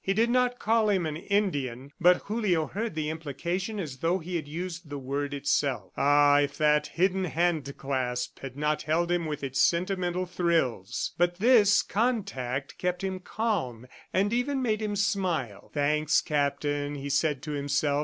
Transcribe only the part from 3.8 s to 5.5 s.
though he had used the word